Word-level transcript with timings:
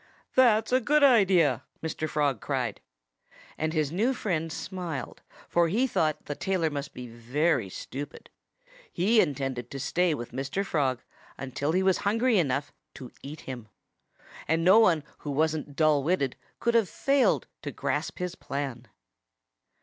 "That's 0.33 0.71
a 0.71 0.81
good 0.81 1.03
idea!" 1.03 1.63
Mr. 1.83 2.09
Frog 2.09 2.41
cried. 2.41 2.81
And 3.55 3.71
his 3.71 3.91
new 3.91 4.15
friend 4.15 4.51
smiled, 4.51 5.21
for 5.47 5.67
he 5.67 5.85
thought 5.85 6.25
the 6.25 6.33
tailor 6.33 6.71
must 6.71 6.95
be 6.95 7.05
very 7.05 7.69
stupid. 7.69 8.31
He 8.91 9.21
intended 9.21 9.69
to 9.69 9.79
stay 9.79 10.15
with 10.15 10.31
Mr. 10.31 10.65
Frog 10.65 11.03
until 11.37 11.73
he 11.73 11.83
was 11.83 11.99
hungry 11.99 12.39
enough 12.39 12.73
to 12.95 13.11
eat 13.21 13.41
him. 13.41 13.67
And 14.47 14.63
no 14.63 14.79
one 14.79 15.03
who 15.19 15.29
wasn't 15.29 15.75
dull 15.75 16.01
witted 16.01 16.35
could 16.59 16.73
have 16.73 16.89
failed 16.89 17.45
to 17.61 17.69
grasp 17.69 18.17
his 18.17 18.33
plan. 18.33 18.87